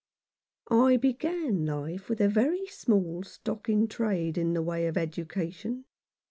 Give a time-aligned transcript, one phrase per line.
[0.71, 5.85] I BEGAN life with a very small stock in trade in the way of education.